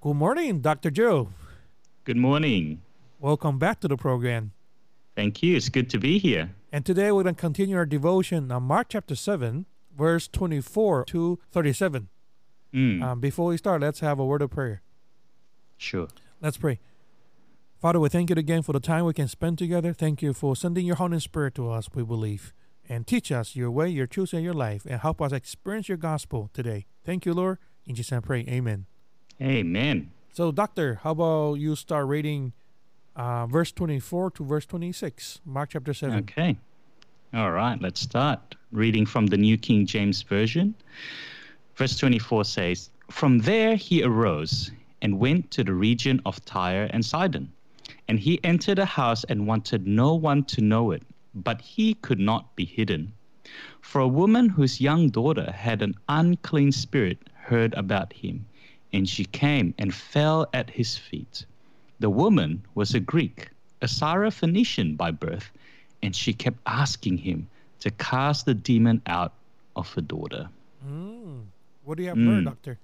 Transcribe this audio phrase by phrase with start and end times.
[0.00, 0.90] Good morning, Dr.
[0.90, 1.28] Joe.
[2.04, 2.82] Good morning.
[3.18, 4.52] Welcome back to the program.
[5.16, 5.56] Thank you.
[5.56, 6.50] It's good to be here.
[6.72, 9.66] And today we're going to continue our devotion on Mark chapter 7,
[9.96, 12.08] verse 24 to 37.
[12.72, 14.82] Mm, Um, before we start, let's have a word of prayer.
[15.76, 16.08] sure.
[16.40, 16.78] Let's pray.
[17.80, 19.92] Father, we thank you again for the time we can spend together.
[19.92, 22.52] Thank you for sending your Holy Spirit to us, we believe.
[22.88, 25.98] And teach us your way, your truth, and your life, and help us experience your
[25.98, 26.86] gospel today.
[27.04, 27.58] Thank you, Lord.
[27.86, 28.40] In Jesus' name I pray.
[28.48, 28.86] Amen.
[29.40, 30.10] Amen.
[30.32, 32.52] So, Doctor, how about you start reading
[33.18, 36.18] uh, verse 24 to verse 26, Mark chapter 7.
[36.20, 36.56] Okay.
[37.34, 38.54] All right, let's start.
[38.72, 40.74] Reading from the New King James Version.
[41.74, 44.70] Verse 24 says, From there he arose
[45.02, 47.52] and went to the region of Tyre and Sidon.
[48.06, 51.02] And he entered a house and wanted no one to know it,
[51.34, 53.12] but he could not be hidden.
[53.80, 58.46] For a woman whose young daughter had an unclean spirit heard about him,
[58.92, 61.44] and she came and fell at his feet.
[62.00, 63.48] The woman was a Greek,
[63.82, 65.50] a Syrophoenician by birth,
[66.02, 67.48] and she kept asking him
[67.80, 69.32] to cast the demon out
[69.76, 70.48] of her daughter.
[70.86, 71.44] Mm.
[71.84, 72.44] What do you have Mm.
[72.44, 72.78] Doctor?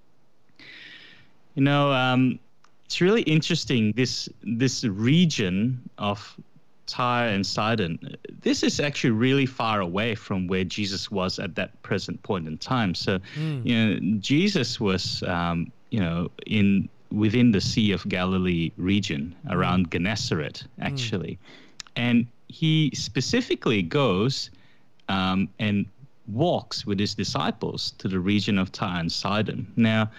[1.54, 2.38] You know, um,
[2.84, 3.92] it's really interesting.
[3.92, 6.36] This this region of
[6.86, 7.98] Tyre and Sidon.
[8.42, 12.58] This is actually really far away from where Jesus was at that present point in
[12.58, 12.94] time.
[12.94, 13.64] So, Mm.
[13.64, 19.92] you know, Jesus was, um, you know, in within the Sea of Galilee region around
[19.92, 21.38] Gennesaret, actually,
[21.94, 24.50] and he specifically goes
[25.08, 25.86] um, and
[26.26, 29.72] walks with his disciples to the region of Tyre and Sidon.
[29.76, 30.10] Now,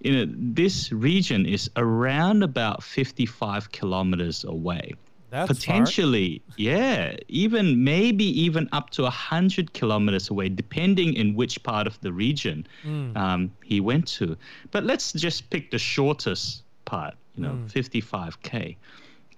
[0.00, 4.94] you know, this region is around about 55 kilometers away.
[5.30, 11.86] That's Potentially, yeah, even maybe even up to 100 kilometers away, depending in which part
[11.86, 12.66] of the region.
[12.84, 13.16] Mm.
[13.16, 14.36] um, he went to.
[14.72, 17.70] But let's just pick the shortest part, you know, Mm.
[17.70, 18.76] 55K.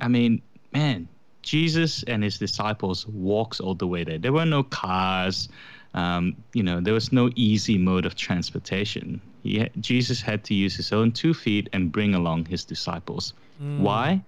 [0.01, 0.41] I mean,
[0.73, 1.09] man,
[1.43, 4.19] Jesus and his disciples walks all the way there.
[4.19, 5.48] There were no cars.
[5.95, 9.20] Um, you know, there was no easy mode of transportation.
[9.42, 13.35] He Jesus had to use his own two feet and bring along his disciples.
[13.63, 13.81] Mm.
[13.81, 14.23] Why?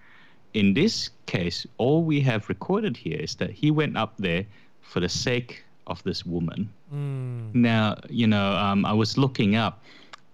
[0.54, 4.46] In this case, all we have recorded here is that he went up there
[4.80, 6.72] for the sake of this woman.
[6.92, 7.54] Mm.
[7.54, 9.82] Now, you know, um, I was looking up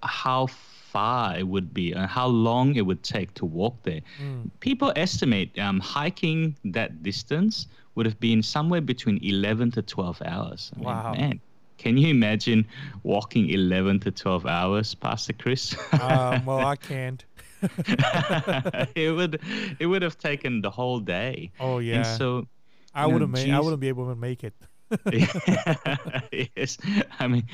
[0.03, 4.01] how far it would be and how long it would take to walk there.
[4.23, 4.51] Mm.
[4.61, 10.71] People estimate um, hiking that distance would have been somewhere between 11 to 12 hours.
[10.75, 11.13] I mean, Wow.
[11.15, 11.41] man,
[11.79, 12.67] can you imagine
[13.05, 15.75] walking 11 to 12 hours, Pastor Chris?
[16.01, 17.25] um, well, I can't.
[18.95, 19.41] it would
[19.79, 21.51] it would have taken the whole day.
[21.61, 22.47] Oh yeah, And so
[22.95, 23.49] I wouldn't make.
[23.51, 24.55] I wouldn't be able to make it.
[26.57, 26.77] yes,
[27.21, 27.47] I mean,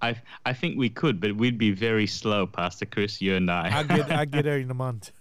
[0.00, 0.16] I
[0.46, 3.80] I think we could, but we'd be very slow, Pastor Chris, you and I.
[3.80, 4.10] I get.
[4.10, 5.12] I get there in a month.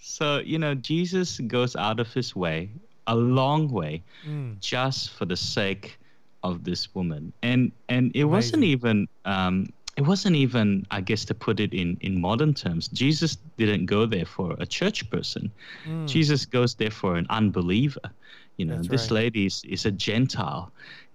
[0.00, 2.70] so you know, Jesus goes out of his way,
[3.06, 4.58] a long way, Mm.
[4.60, 5.98] just for the sake
[6.42, 9.06] of this woman, and and it wasn't even.
[9.24, 12.88] Um, it wasn't even, I guess, to put it in, in modern terms.
[12.88, 15.50] Jesus didn't go there for a church person.
[15.86, 16.06] Mm.
[16.06, 18.10] Jesus goes there for an unbeliever.
[18.58, 19.22] You know, That's this right.
[19.22, 20.70] lady is, is a Gentile.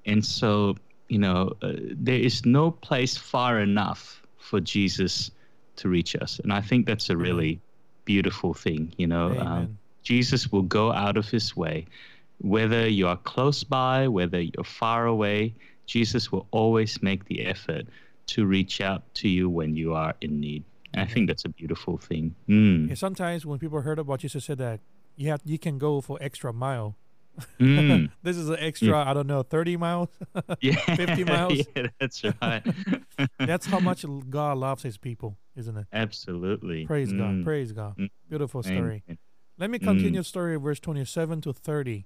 [0.08, 0.78] And so,
[1.10, 5.30] you know, uh, there is no place far enough for Jesus
[5.76, 6.40] to reach us.
[6.40, 7.60] And I think that's a really
[8.06, 8.94] beautiful thing.
[8.98, 11.86] You know, um, Jesus will go out of his way.
[12.40, 15.54] Whether you are close by, whether you're far away,
[15.86, 17.86] Jesus will always make the effort
[18.32, 20.64] to reach out to you when you are in need.
[20.94, 22.36] And I think that's a beautiful thing.
[22.50, 22.90] Mm.
[22.90, 24.82] Yeah, sometimes when people heard about Jesus said that
[25.16, 26.96] you have you can go for extra mile.
[27.60, 28.12] Mm.
[28.24, 28.98] This is an extra.
[28.98, 30.10] I don't know, thirty miles.
[30.62, 30.76] Yeah.
[30.96, 31.60] 50 miles?
[31.76, 32.64] yeah, that's right.
[33.40, 35.88] That's how much God loves His people, isn't it?
[35.94, 36.86] Absolutely.
[36.86, 37.36] Praise God.
[37.36, 37.44] Mm.
[37.44, 37.98] Praise God.
[37.98, 38.10] Mm.
[38.30, 39.04] Beautiful story.
[39.08, 39.18] Amen.
[39.58, 42.06] Let me continue the story, verse 27 to 30.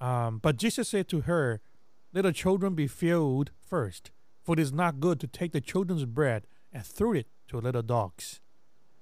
[0.00, 1.60] Um, but Jesus said to her,
[2.12, 4.10] Let the children be filled first,
[4.46, 7.82] for it is not good to take the children's bread and throw it to little
[7.82, 8.40] dogs.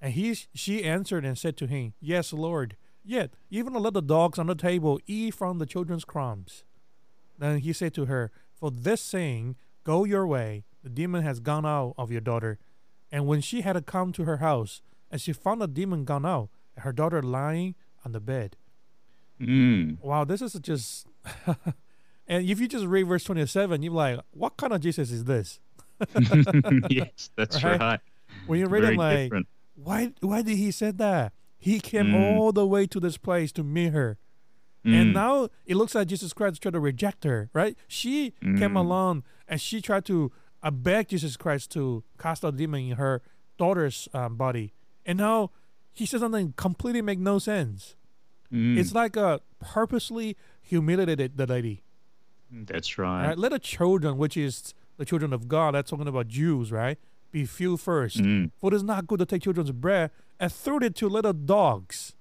[0.01, 2.77] And he, she answered and said to him, Yes, Lord.
[3.05, 6.65] Yet even the little dogs on the table eat from the children's crumbs.
[7.39, 11.67] Then he said to her, For this saying, go your way, the demon has gone
[11.67, 12.59] out of your daughter.
[13.13, 14.81] And when she had come to her house,
[15.11, 18.57] and she found the demon gone out, and her daughter lying on the bed.
[19.39, 20.01] Mm.
[20.01, 21.07] Wow, this is just.
[22.29, 25.61] and if you just read verse 27, you're like, what kind of Jesus is this?
[26.91, 27.81] yes, that's Right?
[27.81, 28.01] right.
[28.47, 29.47] When you read Very it, like, different.
[29.75, 31.33] why, why did he say that?
[31.57, 32.15] He came Mm.
[32.39, 34.19] all the way to this place to meet her.
[34.85, 34.93] Mm.
[34.95, 37.77] And now it looks like Jesus Christ tried to reject her, right?
[37.89, 38.77] She came Mm.
[38.81, 40.31] along and she tried to
[40.63, 43.23] uh, beg Jesus Christ to cast out demon in her
[43.59, 44.73] daughter's um, body,
[45.07, 45.51] and now
[45.93, 47.95] he says something completely make no sense.
[48.53, 51.83] Mm, It's like a purposely humiliated the lady.
[52.51, 53.29] That's right.
[53.29, 56.99] right, let the children, which is the children of God, that's talking about Jews, right,
[57.33, 58.19] be few first.
[58.19, 61.33] Mm, For it is not good to take children's bread and throw it to little
[61.33, 62.15] dogs.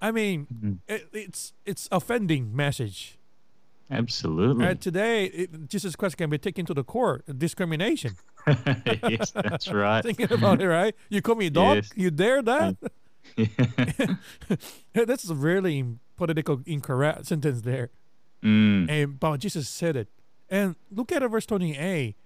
[0.00, 3.18] I mean, mm, it, it's it's offending message.
[3.90, 4.64] absolutely.
[4.64, 4.80] Right?
[4.80, 7.24] Today, it, Jesus Christ can be taken to the court.
[7.38, 8.12] Discrimination.
[9.08, 10.02] yes, that's right.
[10.02, 10.94] Thinking about it, right?
[11.08, 11.76] You call me a dog?
[11.76, 11.90] Yes.
[11.96, 12.76] You dare that?
[13.36, 14.14] Yeah.
[14.94, 15.84] That's a really
[16.16, 17.90] political incorrect sentence there.
[18.42, 20.08] Mm, And but Jesus said it.
[20.50, 22.16] And look at verse 28.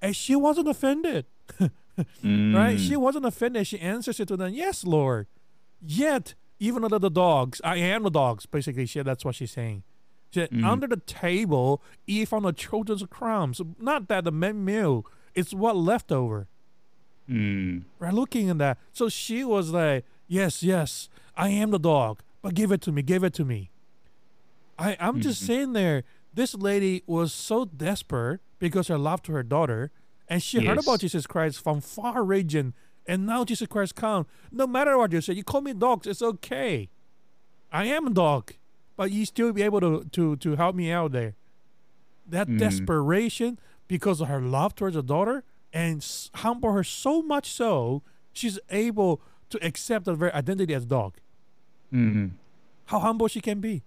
[0.00, 1.26] And she wasn't offended.
[1.60, 1.70] right?
[2.24, 3.66] mm, She wasn't offended.
[3.66, 5.26] She answers it to them, Yes, Lord.
[5.80, 8.46] Yet, even under the dogs, I am the dogs.
[8.46, 9.82] Basically, she, that's what she's saying.
[10.30, 10.64] She said, Mhm.
[10.64, 13.60] Under the table, eat from the children's crumbs.
[13.80, 16.46] Not that the main meal, it's what left over.
[17.28, 18.14] mm, Right?
[18.14, 18.78] Looking at that.
[18.92, 23.02] So she was like, Yes, yes, I am the dog, but give it to me,
[23.02, 23.70] give it to me.
[24.78, 25.46] I, I'm just Mhm.
[25.46, 29.90] saying there, this lady was so desperate because her love to her daughter,
[30.28, 32.74] and she heard about Jesus Christ from far region,
[33.06, 34.26] and now Jesus Christ come.
[34.52, 36.90] No matter what you say, you call me dogs, it's okay.
[37.72, 38.52] I am a dog,
[38.96, 41.34] but you still be able to to to help me out there.
[42.26, 42.58] That Mm.
[42.58, 43.58] desperation
[43.88, 46.04] because of her love towards her daughter and
[46.34, 48.02] humble her so much so
[48.32, 49.20] she's able
[49.50, 51.16] to accept her very identity as dog.
[51.92, 52.30] mm,
[52.86, 53.82] How humble she can be.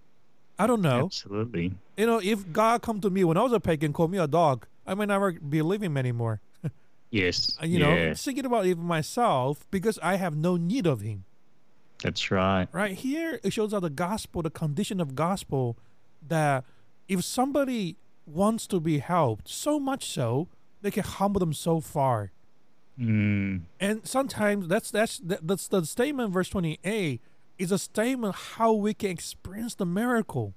[0.58, 1.04] I don't know.
[1.06, 1.72] absolutely.
[1.96, 4.26] You know, if God come to me when I was a pagan, call me a
[4.26, 6.40] dog, I may never believe him anymore.
[7.10, 7.54] Yes.
[7.62, 11.24] Uh, You know, yeah, thinking about even myself because I have no need of him.
[12.02, 12.66] that's right.
[12.72, 15.76] Right here, it shows out the gospel, the condition of gospel,
[16.26, 16.64] that
[17.08, 20.48] if somebody wants to be helped, so much so
[20.80, 22.32] they can humble them so far.
[22.98, 27.20] Mm, And sometimes that's that's that's the statement, verse twenty eight,
[27.58, 30.54] is a statement how we can experience the miracle.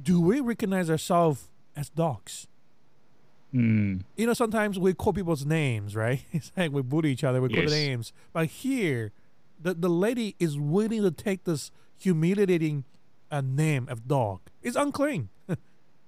[0.00, 2.46] Do we recognize ourselves as dogs?
[3.54, 6.22] mm, you know, sometimes we call people's names, right?
[6.32, 7.70] It's like we bully each other, we call Yes.
[7.72, 8.12] names.
[8.32, 9.12] But here,
[9.60, 12.84] the, the lady is willing to take this humiliating
[13.30, 14.40] uh, name of dog.
[14.62, 15.28] It's unclean.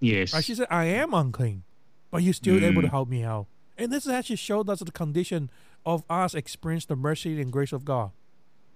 [0.00, 0.32] yes.
[0.32, 0.44] Right?
[0.44, 1.64] She said, I am unclean,
[2.10, 2.92] but you're still able to Mm.
[2.92, 3.46] help me out.
[3.76, 5.50] And this actually showed us the condition
[5.84, 8.10] of us experience the mercy and grace of God.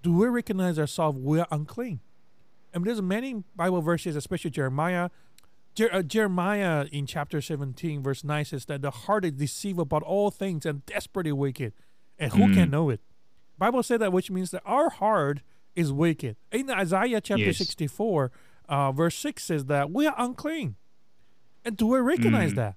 [0.01, 1.99] Do we recognize ourselves we are unclean?
[2.73, 5.09] I And there's many Bible verses, especially Jeremiah.
[5.75, 10.03] Jer- uh, Jeremiah in chapter 17, verse 9 says that the heart is deceived about
[10.03, 11.73] all things and desperately wicked.
[12.17, 12.71] And who can Mm.
[12.71, 13.01] know it?
[13.57, 15.41] Bible said that, which means that our heart
[15.75, 16.37] is wicked.
[16.51, 17.57] In Isaiah chapter Yes.
[17.57, 18.31] 64,
[18.67, 20.75] uh, verse 6 says that we are unclean.
[21.65, 22.55] And do we recognize Mm.
[22.57, 22.75] that?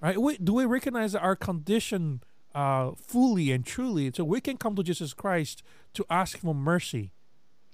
[0.00, 0.20] Right?
[0.20, 2.22] We, do we recognize our condition
[2.54, 5.62] uh, fully and truly so we can come to Jesus Christ
[5.94, 7.12] to ask for mercy?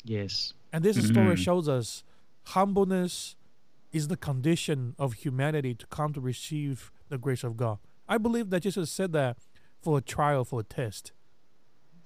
[0.05, 0.53] yes.
[0.73, 1.39] And this story Mhm.
[1.39, 2.05] shows us
[2.49, 3.37] humbleness
[3.93, 7.79] is the condition of humanity to come to receive the grace of God.
[8.09, 9.39] I believe that Jesus said that
[9.81, 11.13] for a trial, for a test.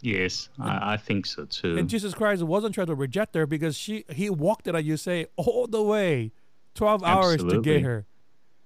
[0.00, 0.48] Yes.
[0.58, 1.76] I, I think so too.
[1.76, 4.96] And Jesus Christ wasn't trying to reject her because she he walked it, like you
[4.96, 6.32] say, all the way,
[6.74, 8.06] 12 hours to get her.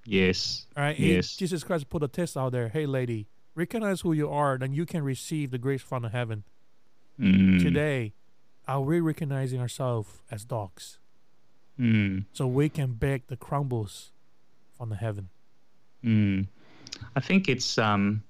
[0.04, 0.66] yes.
[0.76, 0.96] All right.
[0.96, 1.34] He- Yes.
[1.36, 2.68] Jesus Christ put a test out there.
[2.68, 6.44] Hey, lady, recognize who you are, then you can receive the grace from the heaven.
[7.20, 8.12] Mm, Today,
[8.66, 10.98] are we recognizing ourselves as dogs
[11.80, 14.12] Mm, so we can beg the crumbles
[14.78, 15.28] from the heaven?
[16.04, 16.46] mm.
[17.16, 18.22] I think it's um,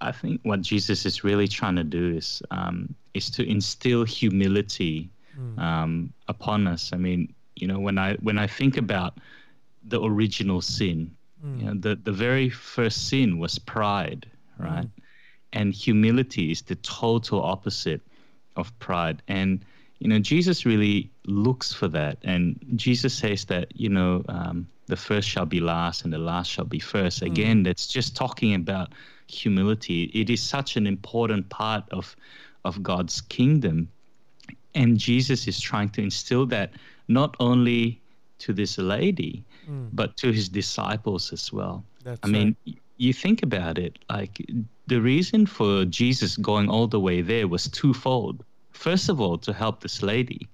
[0.00, 5.10] I think what Jesus is really trying to do is um, is to instill humility
[5.38, 5.58] Mm.
[5.58, 6.94] um, upon us.
[6.94, 9.18] I mean, you know, when I when I think about
[9.88, 11.10] the original sin,
[11.44, 11.58] Mm.
[11.60, 14.26] you know, the the very first sin was pride,
[14.58, 14.84] right?
[14.86, 14.90] Mm.
[15.52, 18.02] And humility is the total opposite
[18.56, 19.22] of pride.
[19.28, 19.64] And
[19.98, 22.18] you know, Jesus really looks for that.
[22.22, 26.50] And Jesus says that you know, um, the first shall be last, and the last
[26.50, 27.22] shall be first.
[27.22, 27.26] Mm.
[27.26, 28.92] Again, that's just talking about
[29.28, 30.04] humility.
[30.14, 32.16] It is such an important part of
[32.64, 33.88] of God's kingdom
[34.76, 36.70] and Jesus is trying to instill that
[37.08, 38.00] not only
[38.38, 39.88] to this lady, Mm.
[39.92, 41.82] but to his disciples as well.
[42.04, 42.54] That's I mean,
[42.98, 44.44] you think about it, like
[44.86, 48.44] the reason for Jesus going all the way there was twofold.
[48.72, 50.48] First of all, to help this lady,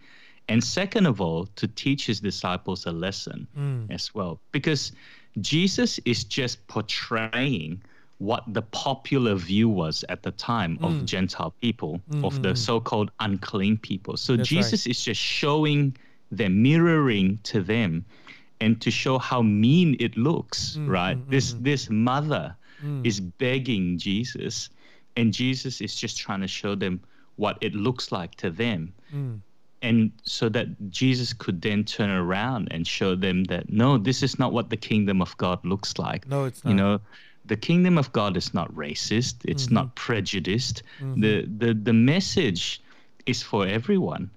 [0.48, 3.46] and second of all, to teach his disciples a lesson.
[3.58, 3.90] Mm.
[3.92, 4.40] as well.
[4.52, 4.92] Because
[5.40, 7.82] Jesus is just portraying
[8.18, 11.04] what the popular view was at the time of Mm.
[11.06, 14.16] Gentile people, Mm, of the so called unclean people.
[14.16, 14.56] So That's right.
[14.62, 15.96] Jesus is just showing
[16.30, 18.04] them, mirroring to them,
[18.60, 21.16] and to show how mean it looks, Mm, right?
[21.18, 21.62] mm, this mm.
[21.64, 22.54] this mother
[22.84, 23.06] Mm.
[23.06, 24.68] is begging Jesus
[25.16, 27.00] and Jesus is just trying to show them
[27.36, 28.92] what it looks like to them.
[29.14, 29.40] Mm.
[29.82, 34.38] And so that Jesus could then turn around and show them that no, this is
[34.38, 36.26] not what the kingdom of God looks like.
[36.28, 36.70] No, it's not.
[36.70, 37.00] You know,
[37.46, 39.34] the kingdom of God is not racist.
[39.44, 39.74] It's Mm-hmm.
[39.74, 40.82] not prejudiced.
[41.16, 42.80] The, the the message
[43.26, 44.30] is for everyone.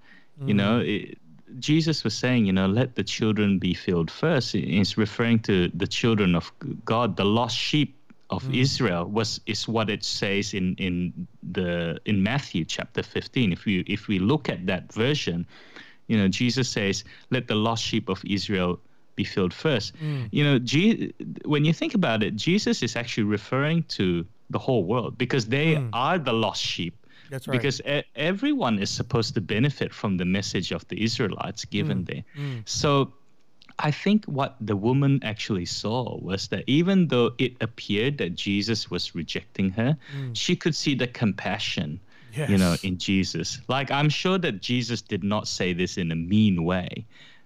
[0.46, 0.90] You know, Mm.
[0.94, 1.18] it,
[1.60, 4.52] Jesus was saying, you know, let the children be filled first.
[4.54, 6.52] He's referring to the children of
[6.86, 7.98] God, the lost sheep
[8.30, 8.56] of Mm.
[8.56, 13.52] Israel was is what it says in in the in Matthew chapter 15.
[13.52, 15.46] If we if we look at that version,
[16.08, 18.80] you know, Jesus says, let the lost sheep of Israel
[19.16, 19.94] be filled first.
[20.04, 20.28] Mm.
[20.32, 21.14] You know, Je-
[21.46, 25.76] when you think about it, Jesus is actually referring to the whole world because they
[25.76, 25.90] Mm.
[25.94, 27.05] are the lost sheep.
[27.30, 27.58] That's right.
[27.58, 32.24] Because e- everyone is supposed to benefit from the message of the Israelites given there.
[32.38, 32.68] Mm.
[32.68, 33.14] So
[33.80, 38.90] I think what the woman actually saw was that even though it appeared that Jesus
[38.90, 39.98] was rejecting her,
[40.34, 42.00] she could see the compassion,
[42.34, 42.84] you know, Mm.
[42.84, 43.60] In Jesus.
[43.68, 47.06] Like I'm sure that Jesus did not say this in a mean way,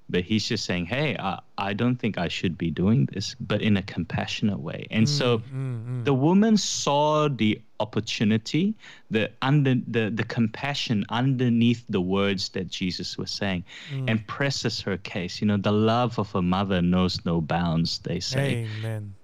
[0.09, 3.61] but he's just saying, "Hey, I, I don't think I should be doing this," but
[3.61, 4.87] in a compassionate way.
[4.91, 6.05] And so Mm, mm.
[6.05, 8.73] the woman saw the opportunity,
[9.11, 13.63] the under the, the compassion underneath the words that Jesus was saying,
[13.93, 14.09] Mm.
[14.09, 15.41] and presses her case.
[15.41, 18.65] You know, the love of a mother knows no bounds, they say.
[18.65, 19.15] Amen.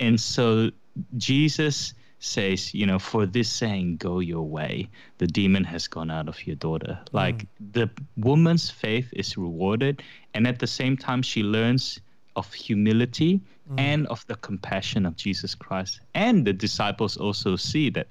[0.00, 0.70] And so
[1.16, 1.94] Jesus
[2.24, 4.88] says, you know, for this saying, go your way,
[5.18, 6.98] the demon has gone out of your daughter.
[6.98, 7.08] Mm.
[7.12, 10.02] Like the woman's faith is rewarded,
[10.32, 12.00] and at the same time, she learns
[12.36, 13.40] of humility
[13.70, 13.78] mm.
[13.78, 16.00] and of the compassion of Jesus Christ.
[16.14, 18.08] And the disciples also see that,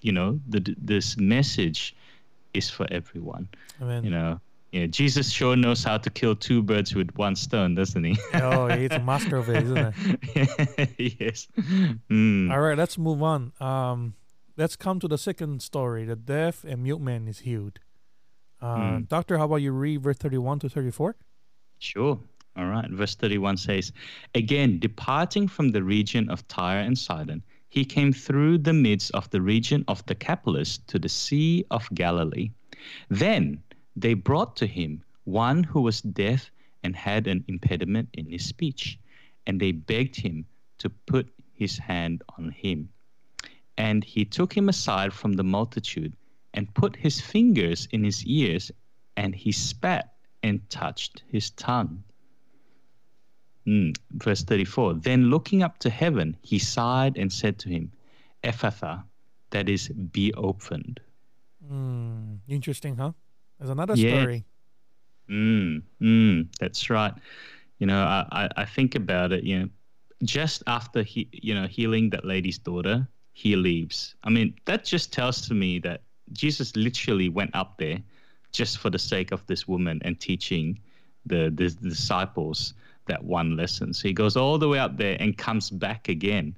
[0.00, 1.94] you know, the, this message
[2.54, 3.48] is for everyone.
[3.80, 4.04] Amen.
[4.04, 4.40] You know,
[4.72, 8.16] yeah, Jesus sure knows how to kill two birds with one stone, doesn't he?
[8.34, 10.90] oh, he's a master of it, isn't it?
[11.20, 11.48] yes.
[12.08, 12.52] Mm.
[12.52, 13.52] All right, let's move on.
[13.60, 14.14] Um,
[14.56, 16.04] let's come to the second story.
[16.04, 17.80] The deaf and mute man is healed.
[18.60, 19.08] Uh, Mm.
[19.08, 21.16] Doctor, how about you read verse 31 to 34?
[21.78, 22.20] Sure.
[22.56, 22.90] All right.
[22.90, 23.92] Verse 31 says,
[24.34, 29.30] Again, departing from the region of Tyre and Sidon, he came through the midst of
[29.30, 32.50] the region of the Decapolis to the Sea of Galilee.
[33.08, 33.62] Then
[34.00, 36.50] they brought to him one who was deaf
[36.82, 38.98] and had an impediment in his speech,
[39.46, 40.46] and they begged him
[40.78, 42.88] to put his hand on him.
[43.76, 46.16] And he took him aside from the multitude
[46.54, 48.70] and put his fingers in his ears,
[49.16, 52.02] and he spat and touched his tongue.
[53.66, 57.92] Mm, verse 34 Then looking up to heaven, he sighed and said to him,
[58.42, 59.04] Ephphatha,
[59.50, 61.00] that is, be opened.
[61.70, 63.12] Mm, interesting, huh?
[63.60, 64.22] There's another Yeah.
[64.24, 64.44] story.
[65.28, 67.12] Mm, mm, that's right.
[67.78, 69.68] You know, I, I, I think about it, you know,
[70.24, 74.14] just after he, you know, healing that lady's daughter, he leaves.
[74.24, 76.02] I mean, that just tells to me that
[76.32, 77.98] Jesus literally went up there
[78.52, 80.80] just for the sake of this woman and teaching
[81.26, 82.74] the, the disciples
[83.06, 83.92] that one lesson.
[83.94, 86.56] So he goes all the way up there and comes back again,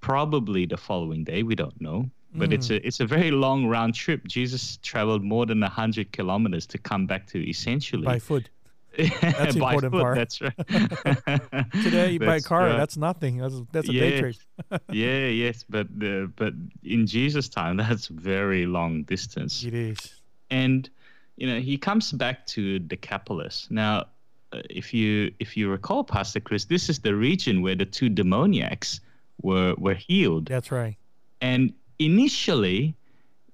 [0.00, 1.42] probably the following day.
[1.42, 2.08] We don't know.
[2.34, 4.26] But it's a it's a very long round trip.
[4.26, 8.48] Jesus traveled more than hundred kilometers to come back to essentially By foot.
[9.20, 10.16] That's by important foot, part.
[10.16, 11.70] That's right.
[11.82, 12.76] Today, by car, right.
[12.76, 13.38] that's nothing.
[13.38, 14.36] That's, that's a day trip.
[14.90, 19.64] yeah, yes, but the but in Jesus' time, that's very long distance.
[19.64, 20.20] It is.
[20.50, 20.90] And
[21.36, 23.66] you know, he comes back to Decapolis.
[23.70, 24.04] Now,
[24.52, 28.10] uh, if you if you recall, Pastor Chris, this is the region where the two
[28.10, 29.00] demoniacs
[29.40, 30.46] were were healed.
[30.46, 30.96] That's right.
[31.40, 32.94] And initially,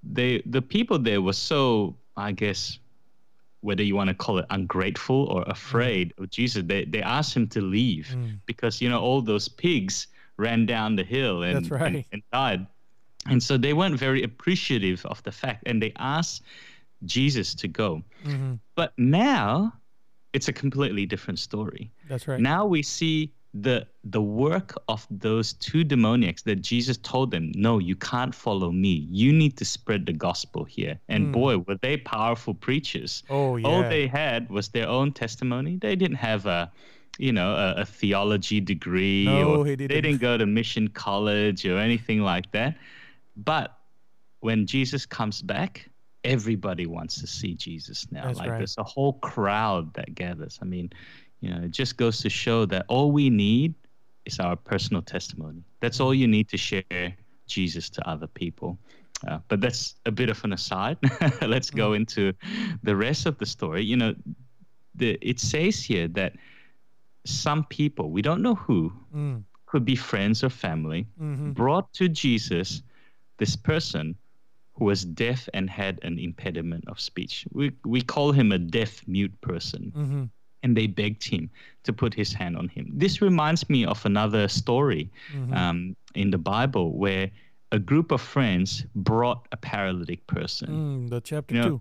[0.03, 2.79] they the people there were so, I guess,
[3.61, 7.47] whether you want to call it ungrateful or afraid of Jesus, they they asked him
[7.49, 8.39] to leave Mm.
[8.47, 11.95] because you know all those pigs ran down the hill and, That's right.
[11.97, 12.67] and, and died.
[13.27, 16.43] And so they weren't very appreciative of the fact, and they asked
[17.05, 18.03] Jesus to go.
[18.25, 19.75] hmm But now,
[20.33, 21.91] it's a completely different story.
[22.09, 22.41] That's right.
[22.41, 27.79] Now we see the the work of those two demoniacs that Jesus told them, no,
[27.79, 29.07] you can't follow me.
[29.11, 30.99] You need to spread the gospel here.
[31.09, 31.33] And Mm.
[31.33, 33.23] boy, were they powerful preachers.
[33.31, 33.67] oh, yeah.
[33.69, 35.77] All they had was their own testimony.
[35.77, 36.71] They didn't have a
[37.21, 39.89] you know, a, a theology degree No, or he didn't.
[39.89, 42.77] they didn't go to mission college or anything like that.
[43.37, 43.77] But
[44.39, 45.89] when Jesus comes back,
[46.23, 48.27] everybody wants to see Jesus now.
[48.27, 48.59] That's like right.
[48.59, 50.61] there's a whole crowd that gathers.
[50.63, 50.91] I mean,
[51.41, 53.75] you know, it just goes to show that all we need
[54.27, 55.63] is our personal testimony.
[55.81, 57.15] That's all you need to share
[57.47, 58.79] Jesus to other people.
[59.27, 60.97] Uh, but that's a bit of an aside.
[61.43, 62.33] Let's go into
[62.83, 63.85] the rest of the story.
[63.85, 64.15] You know,
[64.95, 66.35] the it says here that
[67.25, 69.45] some people, we don't know who, Mm.
[69.67, 72.83] could be friends or family, hmm brought to Jesus
[73.39, 74.15] this person
[74.75, 77.47] who was deaf and had an impediment of speech.
[77.53, 79.93] We, we call him a deaf mute person.
[80.69, 80.77] Mm-hmm.
[80.77, 81.51] And they begged him
[81.85, 82.91] to put his hand on him.
[82.93, 85.55] This reminds me of another story Mhm.
[85.57, 87.31] um, in the Bible where
[87.73, 90.69] a group of friends brought a paralytic person.
[90.69, 91.81] Mm, the chapter You know, two.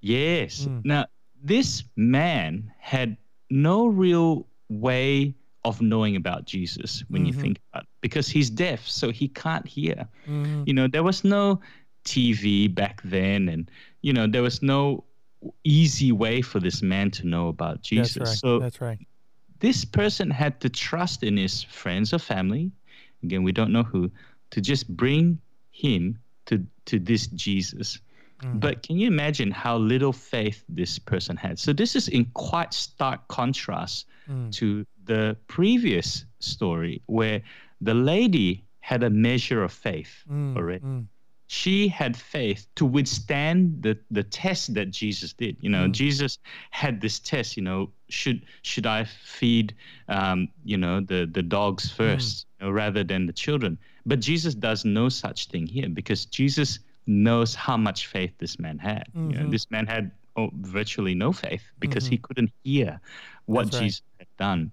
[0.00, 0.66] Yes.
[0.66, 0.84] Mm.
[0.84, 1.04] Now,
[1.42, 3.16] this man had
[3.50, 7.40] no real way of knowing about Jesus when you Mhm.
[7.40, 10.06] think about it, because he's deaf, so he can't hear.
[10.26, 10.66] Mhm.
[10.66, 11.60] You know, there was no
[12.04, 13.70] TV back then, and,
[14.02, 15.02] you know, there was no
[15.64, 18.14] easy way for this man to know about Jesus.
[18.14, 18.38] That's right.
[18.38, 18.98] So That's right.
[19.60, 22.70] this person had to trust in his friends or family,
[23.22, 24.10] again, we don't know who,
[24.50, 25.38] to just bring
[25.70, 27.98] him to, to this Jesus.
[28.42, 28.60] Mm.
[28.60, 31.58] But can you imagine how little faith this person had?
[31.58, 34.50] So this is in quite stark contrast Mm.
[34.54, 37.40] to the previous story where
[37.80, 40.84] the lady had a measure of faith Mm, already.
[41.48, 45.56] Mm, She had faith to withstand the, the test that Jesus did.
[45.60, 45.92] You know, Mm.
[45.92, 46.38] Jesus
[46.70, 49.74] had this test, you know, should should I feed
[50.08, 53.78] um, you know, the, the dogs first you know, rather than the children?
[54.06, 58.78] But Jesus does no such thing here because Jesus knows how much faith this man
[58.78, 59.04] had.
[59.14, 59.50] You know, Mhm.
[59.50, 63.00] this man had oh, virtually no faith because he couldn't hear
[63.46, 63.82] what right.
[63.82, 64.70] Jesus had done.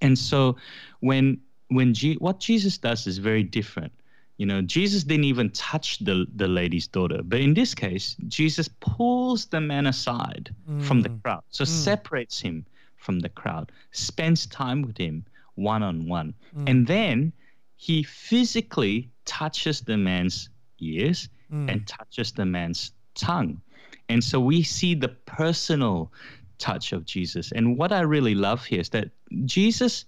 [0.00, 0.56] And so
[1.00, 3.92] when when G- what Jesus does is very different.
[4.36, 8.68] You know, Jesus didn't even touch the the lady's daughter, but in this case, Jesus
[8.80, 11.22] pulls the man aside from the Mm.
[11.22, 11.68] crowd, so Mm.
[11.68, 15.24] separates him from the crowd, spends time with him
[15.54, 16.68] one on one, Mm.
[16.70, 17.32] and then
[17.76, 20.48] he physically touches the man's
[20.80, 23.60] ears mm, and touches the man's tongue.
[24.08, 26.12] And so we see the personal
[26.58, 27.52] touch of Jesus.
[27.52, 29.10] And what I really love here is that
[29.44, 30.04] Jesus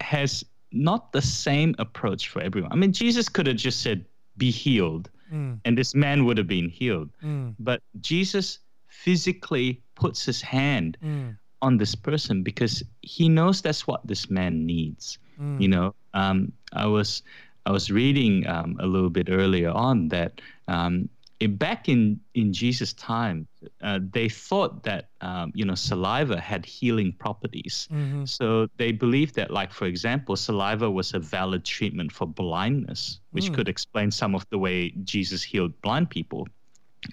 [0.00, 2.72] has not the same approach for everyone.
[2.72, 4.04] I mean, Jesus could have just said,
[4.36, 7.10] be healed, mm, and this man would have been healed.
[7.22, 13.86] mm, But Jesus physically puts his hand mm, on this person because he knows that's
[13.86, 15.60] what this man needs mm.
[15.60, 17.22] you know um, i was
[17.66, 21.08] i was reading um, a little bit earlier on that um,
[21.46, 23.46] back in in jesus time
[23.82, 28.28] uh, they thought that um, you know saliva had healing properties Mhm.
[28.28, 33.50] so they believed that like for example saliva was a valid treatment for blindness which
[33.50, 33.54] Mm.
[33.54, 36.46] could explain some of the way jesus healed blind people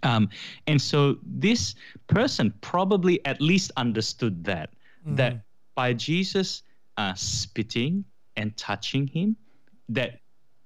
[0.03, 0.29] um,
[0.67, 1.75] and so this
[2.07, 4.69] person probably at least understood that
[5.05, 5.41] that Mhm.
[5.75, 6.61] by Jesus
[6.97, 8.03] uh, spitting
[8.35, 9.35] and touching him,
[9.87, 10.19] that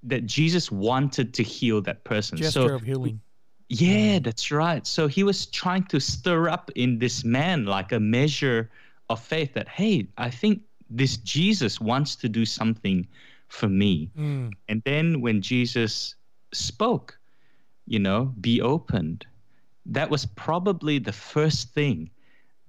[0.04, 2.38] that Jesus wanted to heal that person.
[2.38, 3.22] gesture so of healing.
[3.70, 4.86] Yeah, that's right.
[4.86, 8.70] So he was trying to stir up in this man like a measure
[9.10, 13.08] of faith that hey, I think this Jesus wants to do something
[13.48, 14.10] for me.
[14.18, 16.16] Mm, And then when Jesus
[16.54, 17.18] spoke,
[17.86, 19.26] you know, be opened,
[19.86, 22.10] that was probably the first thing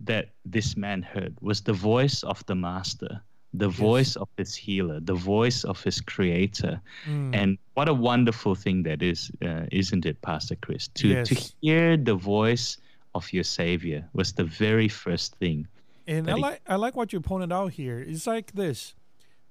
[0.01, 3.23] that this man heard was the voice of the master,
[3.57, 6.81] the voice of his healer, the voice of his creator.
[7.07, 7.35] mm.
[7.35, 10.89] And what a wonderful thing that is, uh, isn't it, Pastor Chris?
[10.89, 12.77] To, to hear the voice
[13.15, 15.67] of your savior was the very first thing.
[16.07, 18.01] And I he- like I like what you pointed out here.
[18.01, 18.95] It's like this.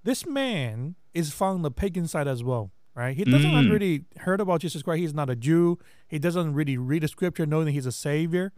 [0.04, 3.16] This man is from the pagan side as well, right?
[3.16, 3.72] He doesn't Mm.
[3.72, 5.00] really heard about Jesus Christ.
[5.00, 5.80] He's not a Jew.
[6.08, 8.52] He doesn't really read the scripture knowing that he's a savior.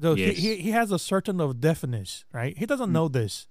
[0.00, 0.36] So Yes.
[0.36, 2.56] he, he, he has a certain of deafness, right?
[2.56, 3.46] He doesn't know this.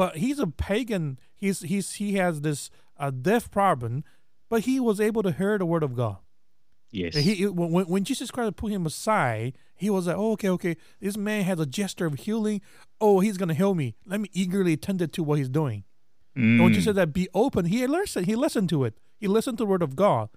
[0.00, 1.18] But he's a pagan.
[1.34, 4.02] He's he's he has this uh, deaf problem,
[4.48, 6.16] but he was able to hear the word of God.
[6.90, 7.14] Yes.
[7.14, 10.76] He, he- when, when- Jesus Christ put him aside, he was like, oh, okay, okay.
[11.00, 12.62] This man has a gesture of healing.
[12.98, 13.94] Oh, he's going to heal me.
[14.06, 15.84] Let me eagerly attend to what he's doing.
[16.34, 18.24] And when Mm, you said that be open, he listened.
[18.26, 18.94] He listened to it.
[19.18, 20.30] He listened to the word of God.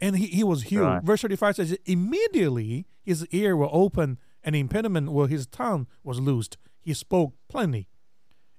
[0.00, 0.86] And he, he was healed.
[0.86, 1.02] Right.
[1.04, 6.56] Verse 35 says, immediately his ear were open and impediment where his tongue was loosed.
[6.80, 7.88] He spoke plainly.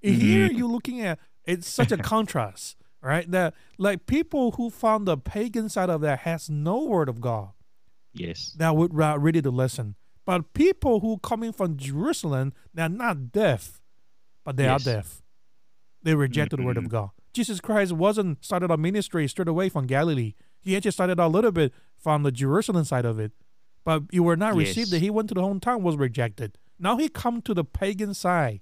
[0.02, 0.58] Here Mhm.
[0.58, 3.30] you're looking at it's such a contrast, right?
[3.30, 7.50] That like people who found the pagan side of that has no word of God
[8.14, 8.54] yes.
[8.58, 9.96] that would ra- ready to listen.
[10.26, 13.82] But people who coming from Jerusalem, they're not deaf,
[14.44, 14.82] but they Yes.
[14.88, 15.22] are deaf.
[16.04, 16.90] They rejected the word of Mhm.
[16.90, 17.10] God.
[17.34, 20.36] Jesus Christ wasn't started a ministry straight away from Galilee.
[20.60, 23.32] He actually started a little bit from the Jerusalem side of it.
[23.84, 24.92] But you were not received.
[24.92, 25.02] Yes.
[25.02, 26.58] He went to the hometown, was rejected.
[26.78, 28.62] Now he come to the pagan side.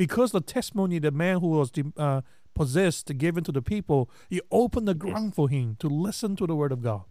[0.00, 2.22] Because the testimony, the man who was uh,
[2.54, 6.56] possessed, given to the people, he opened the ground for him to listen to the
[6.56, 7.04] word of God.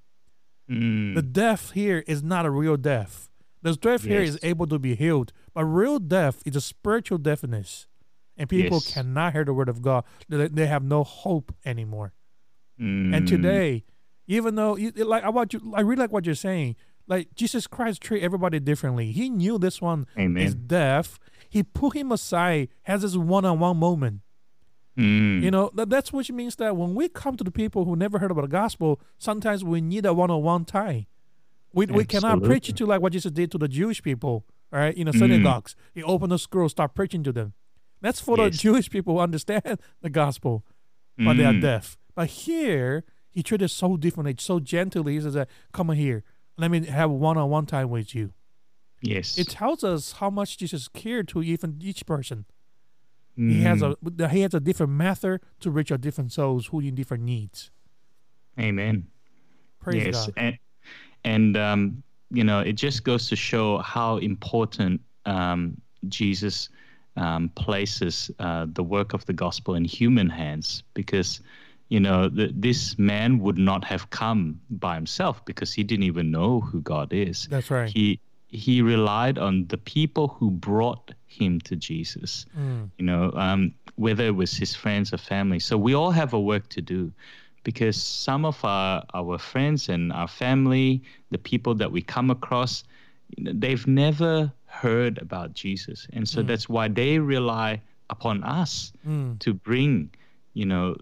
[0.68, 3.30] Mm, The deaf here is not a real deaf.
[3.62, 7.86] The deaf here is able to be healed, but real deaf is a spiritual deafness,
[8.38, 8.94] and people Yes.
[8.94, 10.04] cannot hear the word of God.
[10.28, 12.14] They, they have no hope anymore.
[12.80, 13.84] And mm, today,
[14.28, 16.76] even though you, like I want you, I really like what you're saying.
[17.10, 19.12] Like Jesus Christ treat everybody differently.
[19.12, 20.06] He knew this one
[20.38, 21.20] is deaf.
[21.50, 24.22] He put him aside, has this one-on-one moment.
[24.98, 25.42] Mm.
[25.42, 28.20] You know, that, that's which means that when we come to the people who never
[28.20, 31.08] heard about the gospel, sometimes we need a one-on-one time.
[31.74, 35.06] We, we cannot preach to like what Jesus did to the Jewish people, right, in
[35.06, 35.20] the Mm.
[35.20, 35.76] synagogues.
[35.94, 37.54] He opened the scroll, start preaching to them.
[38.02, 40.64] That's for the Jewish people who understand the gospel,
[41.18, 41.62] but they are Mm.
[41.62, 41.98] deaf.
[42.16, 45.14] But here, he treated so differently, so gently.
[45.14, 45.38] He says,
[45.72, 46.24] "Come here,
[46.60, 48.34] let me have one-on-one time with you."
[49.02, 49.38] Yes.
[49.38, 52.46] It tells us how much Jesus cared to even each person.
[53.38, 53.96] He has Mm.
[54.20, 57.72] a he has a different method to reach out different souls who in different needs.
[58.60, 59.08] Amen.
[59.80, 60.26] Praise yes.
[60.26, 60.34] God.
[60.36, 60.58] And,
[61.24, 66.68] and um, you know, it just goes to show how important um, Jesus
[67.16, 71.42] um, places uh, the work of the gospel in human hands because,
[71.90, 76.32] you know, the, this man would not have come by himself because he didn't even
[76.32, 77.48] know who God is.
[77.50, 77.90] That's right.
[77.90, 78.20] He
[78.52, 82.46] he relied on the people who brought him to Jesus.
[82.58, 85.60] Mm, you know, um, whether it was his friends or family.
[85.60, 87.12] So we all have a work to do
[87.64, 92.84] because some of our, our friends and our family, the people that we come across,
[93.38, 96.08] they've never heard about Jesus.
[96.14, 96.48] And so Mm.
[96.48, 100.10] that's why they rely upon us mm, to bring,
[100.54, 100.96] you know,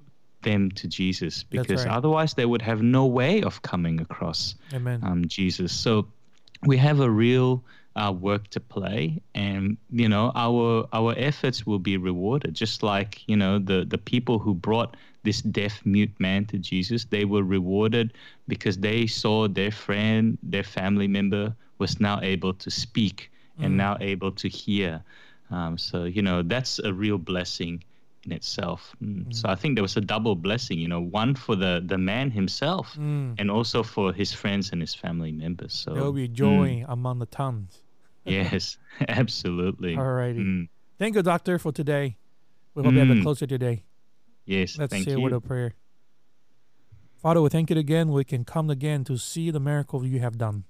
[0.43, 1.95] them to Jesus because right.
[1.95, 5.00] otherwise they would have no way of coming across amen.
[5.04, 5.71] um, Jesus.
[5.71, 6.08] So
[6.65, 7.63] we have a real
[7.95, 12.54] uh, work to play, and you know our our efforts will be rewarded.
[12.54, 17.06] Just like you know the the people who brought this deaf mute man to Jesus,
[17.06, 18.13] they were rewarded
[18.47, 23.78] because they saw their friend, their family member was now able to speak and Mm.
[23.78, 25.04] now able to hear.
[25.50, 27.84] Um, so you know that's a real blessing
[28.27, 28.93] in itself.
[29.01, 29.33] Mm.
[29.33, 30.77] So I think there was a double blessing.
[30.79, 33.35] You know, one for the the man himself Mm.
[33.39, 35.73] and also for his friends and his family members.
[35.73, 37.81] So There will be mm, joy among the tongues.
[38.25, 39.95] yes, absolutely.
[39.95, 40.43] Alrighty.
[40.45, 40.67] Mm,
[40.99, 42.17] Thank you, Doctor, for today.
[42.73, 43.23] We hope you have a Mm.
[43.23, 43.83] closer today.
[44.45, 45.75] yes, Let's say a word of prayer.
[47.21, 48.11] Father, we thank you again.
[48.11, 50.65] We can come again to see the miracle you have done,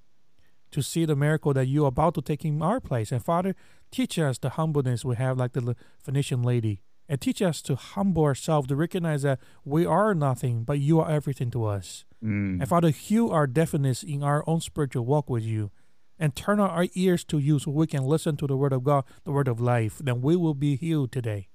[0.71, 3.11] to see the miracle that you are about to take in our place.
[3.11, 3.53] And Father,
[3.91, 8.23] teach us the humbleness we have, like the Phoenician lady, and teach us to humble
[8.23, 12.05] ourselves, to recognize that we are nothing, but you are everything to us.
[12.23, 15.71] Mm, And Father, heal our deafness in our own spiritual walk with you.
[16.19, 19.03] And turn our ears to you so we can listen to the word of God,
[19.23, 19.99] the word of life.
[19.99, 21.49] Then we will be healed today.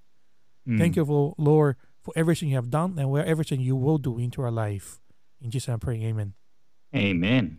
[0.65, 0.97] Thank mm.
[0.99, 4.41] you, for, Lord, for everything you have done and for everything you will do into
[4.41, 5.01] our life.
[5.41, 6.35] In Jesus' name I pray, amen.
[6.95, 7.59] Amen.